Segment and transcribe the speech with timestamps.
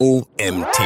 [0.00, 0.78] OMT.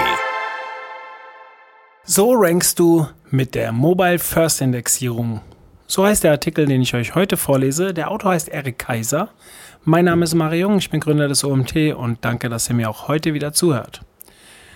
[2.02, 5.42] So rankst du mit der Mobile First Indexierung.
[5.86, 7.92] So heißt der Artikel, den ich euch heute vorlese.
[7.92, 9.28] Der Autor heißt Erik Kaiser.
[9.84, 12.88] Mein Name ist Mario Jung, ich bin Gründer des OMT und danke, dass ihr mir
[12.88, 14.00] auch heute wieder zuhört.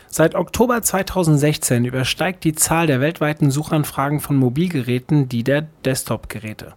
[0.09, 6.75] Seit Oktober 2016 übersteigt die Zahl der weltweiten Suchanfragen von Mobilgeräten die der Desktop-Geräte.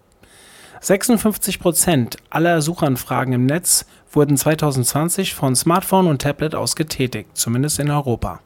[0.81, 7.79] 56 Prozent aller Suchanfragen im Netz wurden 2020 von Smartphone und Tablet aus getätigt, zumindest
[7.79, 8.39] in Europa.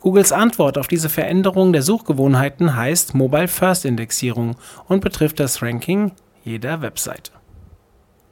[0.00, 6.12] Googles Antwort auf diese Veränderung der Suchgewohnheiten heißt Mobile First Indexierung und betrifft das Ranking
[6.44, 7.32] jeder Webseite.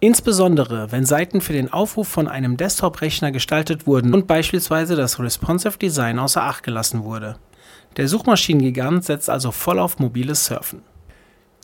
[0.00, 5.78] Insbesondere, wenn Seiten für den Aufruf von einem Desktop-Rechner gestaltet wurden und beispielsweise das Responsive
[5.78, 7.36] Design außer Acht gelassen wurde.
[7.96, 10.82] Der Suchmaschinengigant setzt also voll auf mobiles Surfen.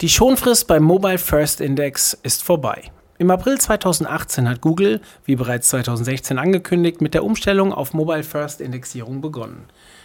[0.00, 2.92] Die Schonfrist beim Mobile First Index ist vorbei.
[3.20, 8.60] Im April 2018 hat Google, wie bereits 2016 angekündigt, mit der Umstellung auf Mobile First
[8.60, 9.64] Indexierung begonnen.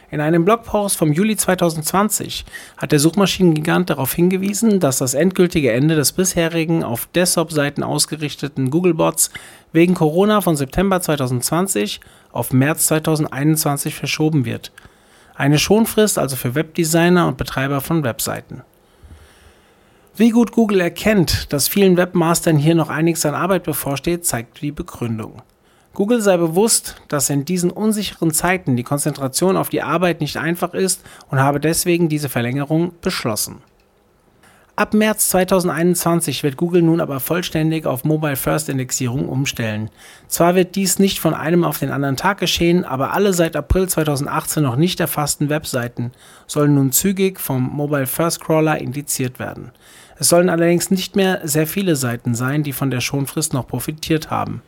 [0.10, 2.44] In einem Blogpost vom Juli 2020
[2.76, 9.30] hat der Suchmaschinengigant darauf hingewiesen, dass das endgültige Ende des bisherigen auf Desktop-Seiten ausgerichteten Googlebots
[9.74, 12.00] wegen Corona von September 2020
[12.32, 14.72] auf März 2021 verschoben wird.
[15.36, 18.64] Eine Schonfrist also für Webdesigner und Betreiber von Webseiten.
[20.16, 24.72] Wie gut Google erkennt, dass vielen Webmastern hier noch einiges an Arbeit bevorsteht, zeigt die
[24.72, 25.42] Begründung.
[25.96, 30.76] Google sei bewusst, dass in diesen unsicheren Zeiten die Konzentration auf die Arbeit nicht einfach
[30.76, 33.64] ist und habe deswegen diese Verlängerung beschlossen.
[34.76, 39.92] Ab März 2021 wird Google nun aber vollständig auf Mobile First Indexierung umstellen.
[40.28, 43.88] Zwar wird dies nicht von einem auf den anderen Tag geschehen, aber alle seit April
[43.88, 46.12] 2018 noch nicht erfassten Webseiten
[46.48, 49.72] sollen nun zügig vom Mobile First Crawler indiziert werden.
[50.20, 54.30] Es sollen allerdings nicht mehr sehr viele Seiten sein, die von der Schonfrist noch profitiert
[54.30, 54.62] haben.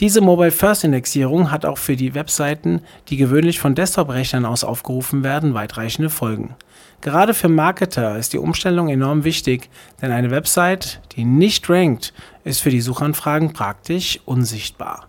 [0.00, 5.22] Diese Mobile First Indexierung hat auch für die Webseiten, die gewöhnlich von Desktop-Rechnern aus aufgerufen
[5.22, 6.56] werden, weitreichende Folgen.
[7.02, 12.12] Gerade für Marketer ist die Umstellung enorm wichtig, denn eine Website, die nicht rankt,
[12.42, 15.08] ist für die Suchanfragen praktisch unsichtbar.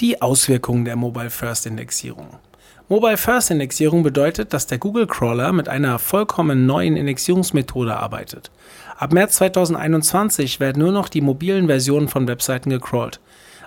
[0.00, 2.38] Die Auswirkungen der Mobile First Indexierung.
[2.90, 8.50] Mobile First Indexierung bedeutet, dass der Google Crawler mit einer vollkommen neuen Indexierungsmethode arbeitet.
[8.98, 13.20] Ab März 2021 werden nur noch die mobilen Versionen von Webseiten gecrawlt.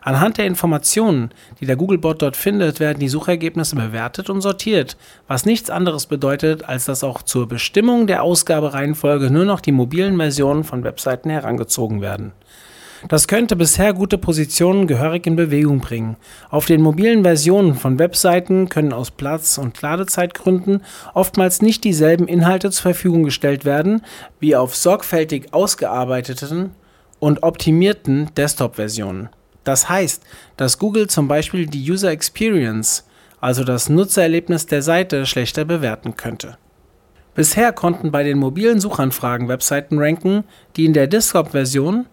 [0.04, 5.46] Anhand der Informationen, die der Googlebot dort findet, werden die Suchergebnisse bewertet und sortiert, was
[5.46, 10.64] nichts anderes bedeutet, als dass auch zur Bestimmung der Ausgabereihenfolge nur noch die mobilen Versionen
[10.64, 12.34] von Webseiten herangezogen werden.
[13.08, 16.18] Das könnte bisher gute Positionen gehörig in Bewegung bringen.
[16.50, 22.72] Auf den mobilen Versionen von Webseiten können aus Platz- und Ladezeitgründen oftmals nicht dieselben Inhalte
[22.72, 24.02] zur Verfügung gestellt werden
[24.40, 26.72] wie auf sorgfältig ausgearbeiteten
[27.20, 29.30] und optimierten Desktop-Versionen.
[29.64, 30.24] Das heißt,
[30.56, 33.06] dass Google zum Beispiel die User Experience,
[33.42, 36.58] also das Nutzererlebnis der Seite, schlechter bewerten könnte.
[37.36, 40.44] Bisher konnten bei den mobilen Suchanfragen Webseiten ranken,
[40.76, 42.08] die in der Desktop-Version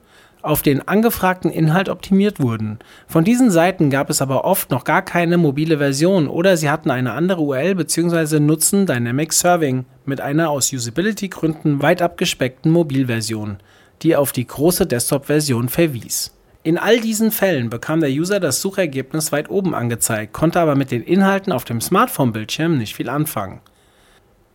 [0.44, 2.78] auf den angefragten Inhalt optimiert wurden.
[3.06, 6.90] Von diesen Seiten gab es aber oft noch gar keine mobile Version oder sie hatten
[6.90, 8.40] eine andere URL bzw.
[8.40, 13.56] nutzen Dynamic Serving mit einer aus Usability-Gründen weit abgespeckten Mobilversion,
[14.02, 16.34] die auf die große Desktop-Version verwies.
[16.62, 20.90] In all diesen Fällen bekam der User das Suchergebnis weit oben angezeigt, konnte aber mit
[20.90, 23.60] den Inhalten auf dem Smartphone-Bildschirm nicht viel anfangen.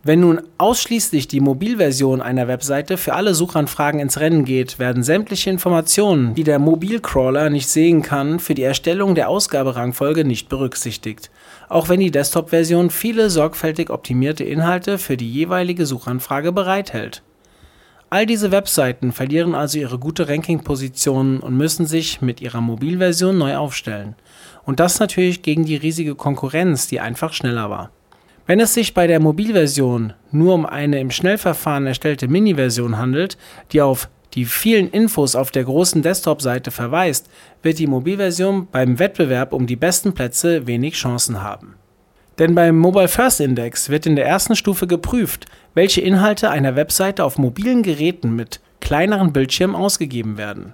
[0.01, 5.49] Wenn nun ausschließlich die Mobilversion einer Webseite für alle Suchanfragen ins Rennen geht, werden sämtliche
[5.49, 11.29] Informationen, die der Mobilcrawler nicht sehen kann, für die Erstellung der Ausgaberangfolge nicht berücksichtigt,
[11.67, 17.21] auch wenn die Desktop-Version viele sorgfältig optimierte Inhalte für die jeweilige Suchanfrage bereithält.
[18.09, 23.57] All diese Webseiten verlieren also ihre gute Ranking-Positionen und müssen sich mit ihrer Mobilversion neu
[23.57, 24.15] aufstellen.
[24.63, 27.91] Und das natürlich gegen die riesige Konkurrenz, die einfach schneller war.
[28.49, 33.37] Wenn es sich bei der Mobilversion nur um eine im Schnellverfahren erstellte Mini-Version handelt,
[33.71, 37.29] die auf die vielen Infos auf der großen Desktop-Seite verweist,
[37.61, 41.75] wird die Mobilversion beim Wettbewerb um die besten Plätze wenig Chancen haben.
[42.39, 45.45] Denn beim Mobile First Index wird in der ersten Stufe geprüft,
[45.75, 50.73] welche Inhalte einer Webseite auf mobilen Geräten mit kleineren Bildschirmen ausgegeben werden.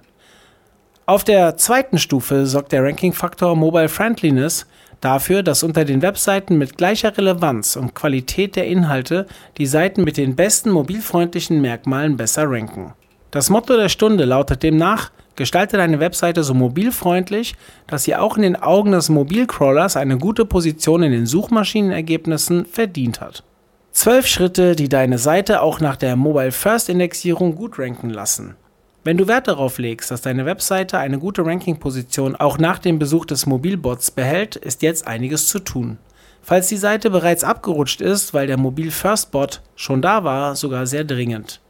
[1.04, 4.66] Auf der zweiten Stufe sorgt der Ranking-Faktor Mobile Friendliness
[5.00, 9.26] dafür, dass unter den Webseiten mit gleicher Relevanz und Qualität der Inhalte
[9.58, 12.94] die Seiten mit den besten mobilfreundlichen Merkmalen besser ranken.
[13.30, 17.54] Das Motto der Stunde lautet demnach Gestalte deine Webseite so mobilfreundlich,
[17.86, 23.20] dass sie auch in den Augen des Mobilcrawlers eine gute Position in den Suchmaschinenergebnissen verdient
[23.20, 23.44] hat.
[23.92, 28.56] Zwölf Schritte, die deine Seite auch nach der Mobile First Indexierung gut ranken lassen.
[29.06, 33.24] Wenn du Wert darauf legst, dass deine Webseite eine gute Ranking-Position auch nach dem Besuch
[33.24, 35.98] des Mobilbots behält, ist jetzt einiges zu tun.
[36.42, 40.88] Falls die Seite bereits abgerutscht ist, weil der Mobil First Bot schon da war, sogar
[40.88, 41.60] sehr dringend.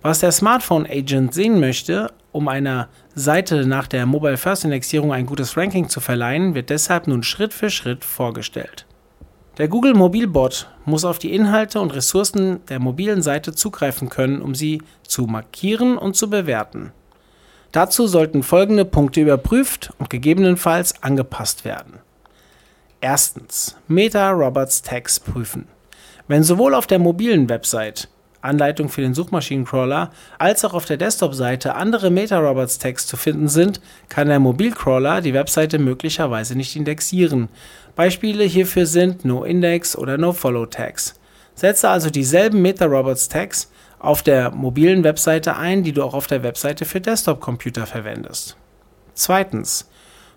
[0.00, 5.26] Was der Smartphone Agent sehen möchte, um einer Seite nach der Mobile First Indexierung ein
[5.26, 8.86] gutes Ranking zu verleihen, wird deshalb nun Schritt für Schritt vorgestellt.
[9.60, 14.54] Der Google Mobilbot muss auf die Inhalte und Ressourcen der mobilen Seite zugreifen können, um
[14.54, 16.92] sie zu markieren und zu bewerten.
[17.70, 21.98] Dazu sollten folgende Punkte überprüft und gegebenenfalls angepasst werden.
[23.02, 25.68] Erstens Meta Roberts Tags prüfen.
[26.26, 28.08] Wenn sowohl auf der mobilen Website
[28.42, 34.28] Anleitung für den Suchmaschinencrawler als auch auf der Desktop-Seite andere Meta-Robots-Tags zu finden sind, kann
[34.28, 37.48] der Mobilcrawler die Webseite möglicherweise nicht indexieren.
[37.96, 41.14] Beispiele hierfür sind NoIndex oder NoFollow-Tags.
[41.54, 46.84] Setze also dieselben Meta-Robots-Tags auf der mobilen Webseite ein, die du auch auf der Webseite
[46.84, 48.56] für Desktop-Computer verwendest.
[49.14, 49.88] Zweitens.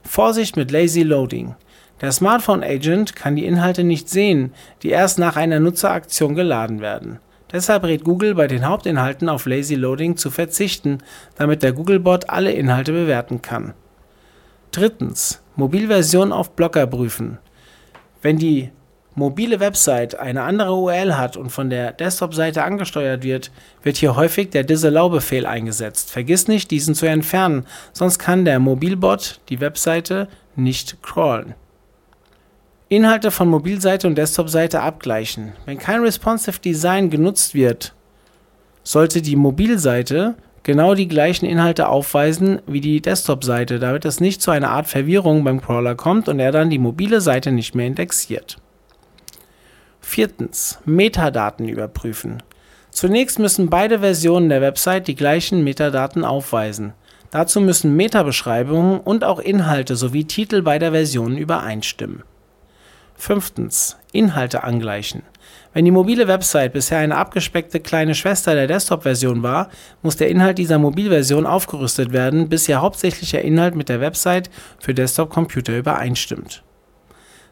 [0.03, 1.55] Vorsicht mit Lazy Loading.
[2.01, 7.19] Der Smartphone Agent kann die Inhalte nicht sehen, die erst nach einer Nutzeraktion geladen werden.
[7.53, 10.97] Deshalb rät Google bei den Hauptinhalten auf Lazy Loading zu verzichten,
[11.37, 13.73] damit der Googlebot alle Inhalte bewerten kann.
[14.73, 15.39] Drittens.
[15.55, 17.37] Mobilversion auf Blocker prüfen.
[18.23, 18.71] Wenn die
[19.13, 23.51] mobile Website eine andere URL hat und von der Desktop-Seite angesteuert wird,
[23.83, 26.09] wird hier häufig der Disallow-Befehl eingesetzt.
[26.09, 31.53] Vergiss nicht, diesen zu entfernen, sonst kann der Mobilbot die Webseite nicht crawlen.
[32.89, 35.53] Inhalte von Mobilseite und Desktopseite abgleichen.
[35.67, 37.93] Wenn kein responsive Design genutzt wird,
[38.83, 44.51] sollte die Mobilseite genau die gleichen Inhalte aufweisen wie die Desktop-Seite, damit es nicht zu
[44.51, 48.57] einer Art Verwirrung beim Crawler kommt und er dann die mobile Seite nicht mehr indexiert.
[50.01, 50.79] Viertens.
[50.85, 52.43] Metadaten überprüfen.
[52.89, 56.93] Zunächst müssen beide Versionen der Website die gleichen Metadaten aufweisen.
[57.31, 62.23] Dazu müssen Metabeschreibungen und auch Inhalte sowie Titel beider Versionen übereinstimmen.
[63.23, 63.95] Fünftens.
[64.11, 65.23] Inhalte angleichen.
[65.71, 69.69] Wenn die mobile Website bisher eine abgespeckte kleine Schwester der Desktop-Version war,
[70.01, 74.93] muss der Inhalt dieser Mobilversion aufgerüstet werden, bis ihr hauptsächlicher Inhalt mit der Website für
[74.93, 76.63] Desktop-Computer übereinstimmt.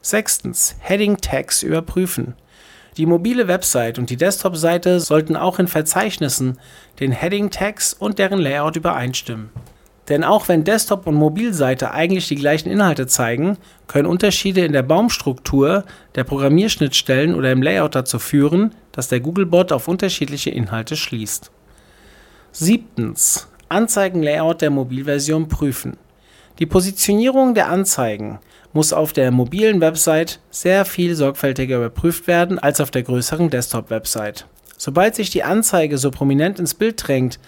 [0.02, 0.76] Sechstens.
[0.82, 2.36] Heading Tags überprüfen.
[2.98, 6.60] Die mobile Website und die Desktop-Seite sollten auch in Verzeichnissen
[7.00, 9.52] den Heading Tags und deren Layout übereinstimmen.
[10.10, 13.58] Denn auch wenn Desktop und Mobilseite eigentlich die gleichen Inhalte zeigen,
[13.88, 19.72] können Unterschiede in der Baumstruktur der Programmierschnittstellen oder im Layout dazu führen, dass der Googlebot
[19.72, 21.52] auf unterschiedliche Inhalte schließt.
[22.52, 23.48] Siebtens.
[23.70, 25.98] Anzeigenlayout der Mobilversion prüfen.
[26.60, 28.40] Die Positionierung der Anzeigen
[28.74, 34.46] muss auf der mobilen Website sehr viel sorgfältiger überprüft werden als auf der größeren Desktop-Website.
[34.78, 37.40] Sobald sich die Anzeige so prominent ins Bild drängt,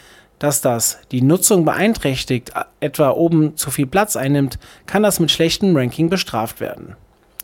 [0.44, 2.52] dass das die Nutzung beeinträchtigt,
[2.82, 6.98] etwa oben zu viel Platz einnimmt, kann das mit schlechtem Ranking bestraft werden.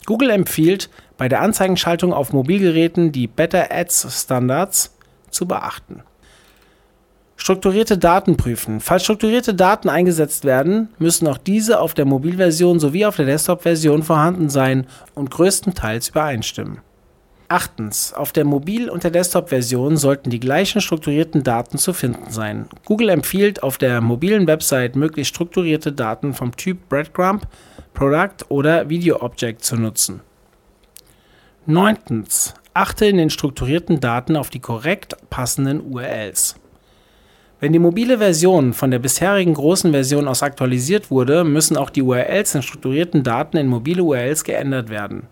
[0.06, 4.98] Google empfiehlt, bei der Anzeigenschaltung auf Mobilgeräten die Better Ads Standards
[5.30, 6.04] zu beachten.
[7.38, 8.82] Strukturierte Daten prüfen.
[8.82, 14.04] Falls strukturierte Daten eingesetzt werden, müssen auch diese auf der Mobilversion sowie auf der Desktop-Version
[14.04, 16.80] vorhanden sein und größtenteils übereinstimmen.
[17.52, 18.14] Achtens.
[18.14, 22.70] Auf der Mobil- und der Desktop-Version sollten die gleichen strukturierten Daten zu finden sein.
[22.86, 27.48] Google empfiehlt auf der mobilen Website möglichst strukturierte Daten vom Typ Breadcrumb,
[27.96, 30.22] Product oder Video Object zu nutzen.
[31.66, 32.54] Neuntens.
[32.76, 36.56] Achte in den strukturierten Daten auf die korrekt passenden URLs.
[37.60, 42.04] Wenn die mobile Version von der bisherigen großen Version aus aktualisiert wurde, müssen auch die
[42.04, 45.24] URLs in strukturierten Daten in mobile URLs geändert werden.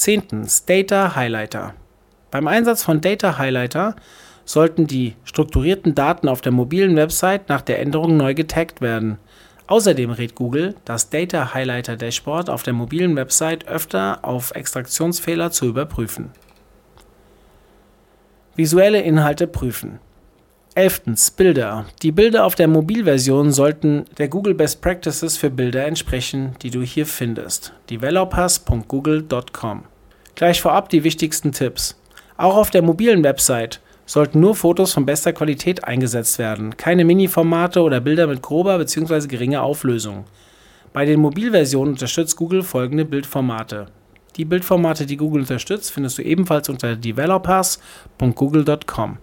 [0.00, 1.74] Zehntens Data Highlighter.
[2.30, 3.96] Beim Einsatz von Data Highlighter
[4.46, 9.18] sollten die strukturierten Daten auf der mobilen Website nach der Änderung neu getaggt werden.
[9.66, 15.66] Außerdem rät Google, das Data Highlighter Dashboard auf der mobilen Website öfter auf Extraktionsfehler zu
[15.66, 16.30] überprüfen.
[18.56, 19.98] Visuelle Inhalte prüfen.
[20.76, 21.02] 11.
[21.36, 21.84] Bilder.
[22.00, 26.80] Die Bilder auf der Mobilversion sollten der Google Best Practices für Bilder entsprechen, die du
[26.80, 27.74] hier findest.
[27.90, 29.89] developers.google.com.
[30.40, 32.00] Gleich vorab die wichtigsten Tipps.
[32.38, 37.82] Auch auf der mobilen Website sollten nur Fotos von bester Qualität eingesetzt werden, keine Mini-Formate
[37.82, 39.26] oder Bilder mit grober bzw.
[39.26, 40.24] geringer Auflösung.
[40.94, 43.88] Bei den Mobilversionen unterstützt Google folgende Bildformate.
[44.36, 49.18] Die Bildformate, die Google unterstützt, findest du ebenfalls unter developers.google.com.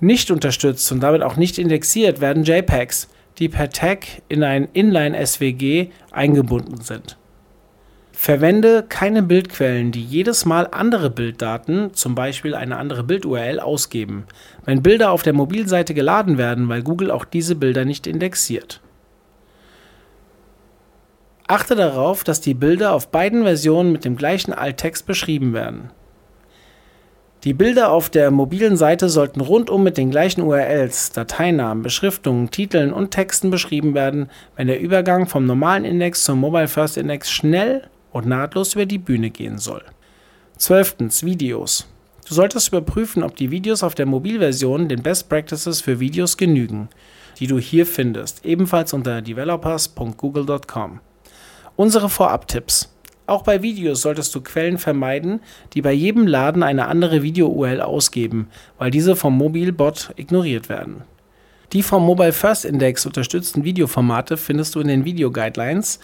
[0.00, 5.88] Nicht unterstützt und damit auch nicht indexiert werden JPEGs, die per Tag in ein Inline-SVG
[6.10, 7.16] eingebunden sind.
[8.22, 14.26] Verwende keine Bildquellen, die jedes Mal andere Bilddaten, zum Beispiel eine andere Bild-URL, ausgeben,
[14.64, 18.80] wenn Bilder auf der Mobilseite geladen werden, weil Google auch diese Bilder nicht indexiert.
[21.48, 25.90] Achte darauf, dass die Bilder auf beiden Versionen mit dem gleichen Alttext beschrieben werden.
[27.42, 32.92] Die Bilder auf der mobilen Seite sollten rundum mit den gleichen URLs, Dateinamen, Beschriftungen, Titeln
[32.92, 37.88] und Texten beschrieben werden, wenn der Übergang vom normalen Index zum Mobile First Index schnell
[38.12, 39.82] und nahtlos über die Bühne gehen soll.
[40.58, 41.22] 12.
[41.22, 41.88] Videos.
[42.28, 46.88] Du solltest überprüfen, ob die Videos auf der Mobilversion den Best Practices für Videos genügen,
[47.40, 51.00] die du hier findest, ebenfalls unter developers.google.com.
[51.74, 52.94] Unsere Vorab-Tipps.
[53.26, 55.40] Auch bei Videos solltest du Quellen vermeiden,
[55.72, 61.02] die bei jedem Laden eine andere Video-URL ausgeben, weil diese vom Mobilbot ignoriert werden.
[61.72, 66.00] Die vom Mobile First Index unterstützten Videoformate findest du in den Video Guidelines.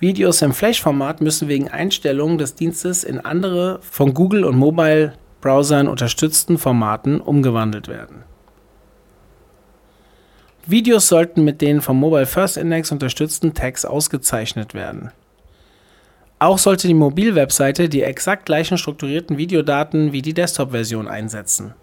[0.00, 5.86] Videos im Flash-Format müssen wegen Einstellungen des Dienstes in andere von Google und Mobile Browsern
[5.86, 8.24] unterstützten Formaten umgewandelt werden.
[10.66, 15.12] Videos sollten mit den vom Mobile First Index unterstützten Tags ausgezeichnet werden.
[16.40, 21.74] Auch sollte die Mobilwebseite die exakt gleichen strukturierten Videodaten wie die Desktop-Version einsetzen.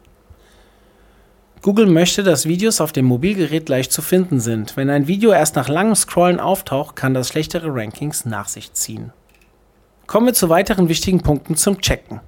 [1.61, 4.77] Google möchte, dass Videos auf dem Mobilgerät leicht zu finden sind.
[4.77, 9.11] Wenn ein Video erst nach langem Scrollen auftaucht, kann das schlechtere Rankings nach sich ziehen.
[10.07, 12.21] Kommen wir zu weiteren wichtigen Punkten zum Checken.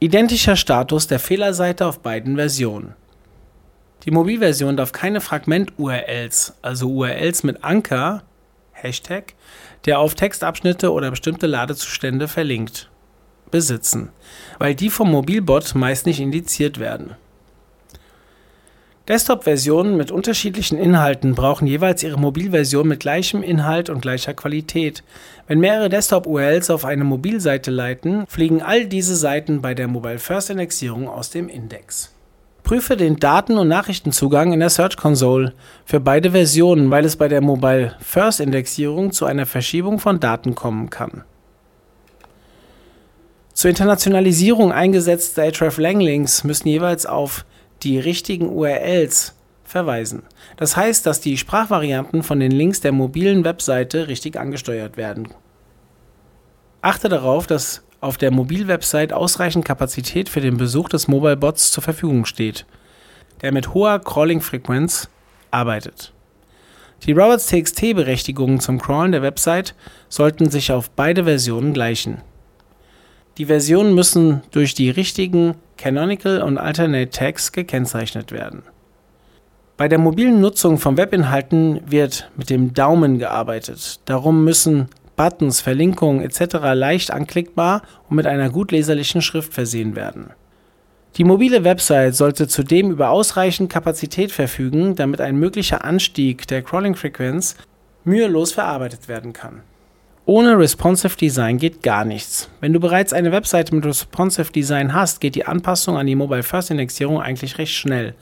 [0.00, 2.94] Identischer Status der Fehlerseite auf beiden Versionen.
[4.04, 8.24] Die Mobilversion darf keine Fragment-URLs, also URLs mit Anker,
[8.72, 9.34] Hashtag,
[9.84, 12.90] der auf Textabschnitte oder bestimmte Ladezustände verlinkt,
[13.50, 14.10] besitzen,
[14.58, 17.14] weil die vom Mobilbot meist nicht indiziert werden.
[19.08, 25.04] Desktop-Versionen mit unterschiedlichen Inhalten brauchen jeweils ihre Mobilversion mit gleichem Inhalt und gleicher Qualität.
[25.46, 30.50] Wenn mehrere Desktop-URLs auf eine Mobilseite leiten, fliegen all diese Seiten bei der Mobile First
[30.50, 32.12] Indexierung aus dem Index.
[32.64, 37.28] Prüfe den Daten- und Nachrichtenzugang in der Search Console für beide Versionen, weil es bei
[37.28, 41.22] der Mobile First Indexierung zu einer Verschiebung von Daten kommen kann.
[43.52, 47.44] Zur Internationalisierung eingesetzte href-lang-Links müssen jeweils auf
[47.82, 50.22] die richtigen URLs verweisen.
[50.56, 55.28] Das heißt, dass die Sprachvarianten von den Links der mobilen Webseite richtig angesteuert werden.
[56.82, 62.24] Achte darauf, dass auf der Mobilwebsite ausreichend Kapazität für den Besuch des Mobilebots zur Verfügung
[62.24, 62.66] steht,
[63.42, 65.08] der mit hoher Crawling-Frequenz
[65.50, 66.12] arbeitet.
[67.04, 69.74] Die Robots.txt-Berechtigungen zum Crawlen der Website
[70.08, 72.22] sollten sich auf beide Versionen gleichen.
[73.38, 78.62] Die Versionen müssen durch die richtigen Canonical und Alternate Tags gekennzeichnet werden.
[79.76, 84.00] Bei der mobilen Nutzung von Webinhalten wird mit dem Daumen gearbeitet.
[84.06, 86.56] Darum müssen Buttons, Verlinkungen etc.
[86.72, 90.30] leicht anklickbar und mit einer gut leserlichen Schrift versehen werden.
[91.16, 97.56] Die mobile Website sollte zudem über ausreichend Kapazität verfügen, damit ein möglicher Anstieg der Crawling-Frequenz
[98.04, 99.60] mühelos verarbeitet werden kann.
[100.28, 102.50] Ohne Responsive Design geht gar nichts.
[102.60, 106.42] Wenn du bereits eine Webseite mit Responsive Design hast, geht die Anpassung an die Mobile
[106.42, 108.12] First Indexierung eigentlich recht schnell,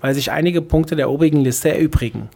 [0.00, 2.28] weil sich einige Punkte der obigen Liste erübrigen.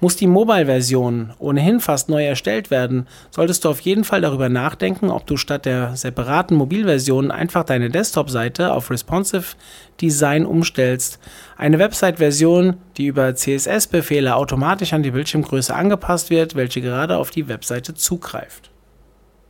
[0.00, 5.10] Muss die Mobile-Version ohnehin fast neu erstellt werden, solltest du auf jeden Fall darüber nachdenken,
[5.10, 9.56] ob du statt der separaten Mobilversion einfach deine Desktop-Seite auf Responsive
[10.00, 11.18] Design umstellst.
[11.56, 17.48] Eine Website-Version, die über CSS-Befehle automatisch an die Bildschirmgröße angepasst wird, welche gerade auf die
[17.48, 18.70] Webseite zugreift.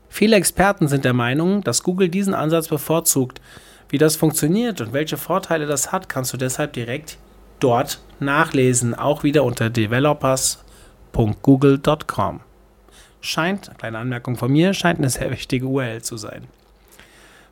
[0.09, 3.43] Viele Experten sind der Meinung, dass Google diesen Ansatz bevorzugt.
[3.91, 7.19] Wie das funktioniert und welche Vorteile das hat, kannst du deshalb direkt
[7.61, 12.41] dort nachlesen, auch wieder unter developers.google.com.
[13.21, 16.47] Scheint, kleine Anmerkung von mir, scheint eine sehr wichtige URL zu sein.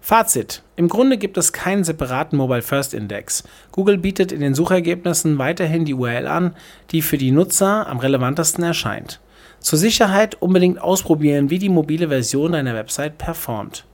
[0.01, 0.63] Fazit.
[0.77, 3.43] Im Grunde gibt es keinen separaten Mobile First Index.
[3.73, 6.55] Google bietet in den Suchergebnissen weiterhin die URL an,
[6.93, 9.19] die für die Nutzer am relevantesten erscheint.
[9.59, 13.85] Zur Sicherheit unbedingt ausprobieren, wie die mobile Version deiner Website performt.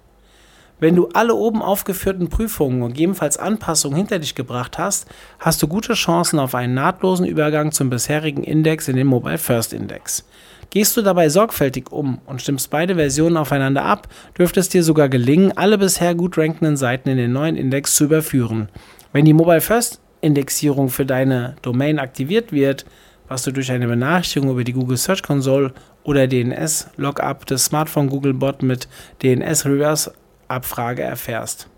[0.82, 5.06] Wenn du alle oben aufgeführten Prüfungen und gegebenenfalls Anpassungen hinter dich gebracht hast,
[5.38, 9.72] hast du gute Chancen auf einen nahtlosen Übergang zum bisherigen Index in den Mobile First
[9.72, 10.26] Index.
[10.70, 15.08] Gehst du dabei sorgfältig um und stimmst beide Versionen aufeinander ab, dürfte es dir sogar
[15.08, 18.68] gelingen, alle bisher gut rankenden Seiten in den neuen Index zu überführen.
[19.12, 22.86] Wenn die Mobile First Indexierung für deine Domain aktiviert wird,
[23.28, 28.08] was du durch eine Benachrichtigung über die Google Search Console oder DNS Lookup des Smartphone
[28.08, 28.88] Google Bot mit
[29.22, 30.12] DNS Reverse
[30.52, 31.68] Abfrage erfährst.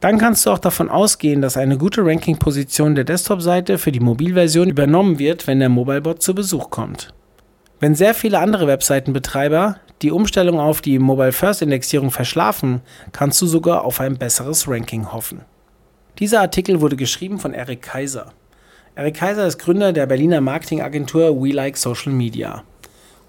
[0.00, 4.68] Dann kannst du auch davon ausgehen, dass eine gute Ranking-Position der Desktop-Seite für die Mobilversion
[4.68, 7.12] übernommen wird, wenn der Mobilebot zu Besuch kommt.
[7.80, 12.80] Wenn sehr viele andere Webseitenbetreiber die Umstellung auf die Mobile First Indexierung verschlafen,
[13.12, 15.40] kannst du sogar auf ein besseres Ranking hoffen.
[16.18, 18.32] Dieser Artikel wurde geschrieben von Eric Kaiser.
[18.94, 22.64] Eric Kaiser ist Gründer der Berliner Marketingagentur We Like Social Media.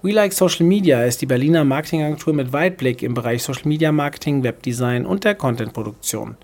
[0.02, 4.42] We Like Social Media ist die Berliner Marketingagentur mit Weitblick im Bereich Social Media Marketing,
[4.42, 6.38] Webdesign und der Contentproduktion.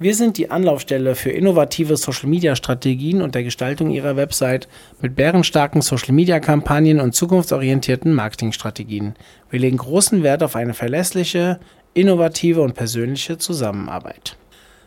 [0.00, 4.66] Wir sind die Anlaufstelle für innovative Social-Media-Strategien und der Gestaltung Ihrer Website
[5.00, 9.14] mit bärenstarken Social-Media-Kampagnen und zukunftsorientierten Marketingstrategien.
[9.48, 11.60] Wir legen großen Wert auf eine verlässliche,
[11.94, 14.36] innovative und persönliche Zusammenarbeit.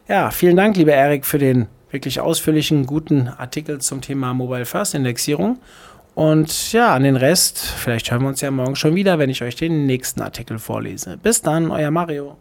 [0.10, 4.96] Ja, vielen Dank, lieber Erik, für den wirklich ausführlichen, guten Artikel zum Thema Mobile First
[4.96, 5.60] Indexierung.
[6.16, 9.44] Und ja, an den Rest, vielleicht hören wir uns ja morgen schon wieder, wenn ich
[9.44, 11.18] euch den nächsten Artikel vorlese.
[11.18, 12.38] Bis dann, euer Mario.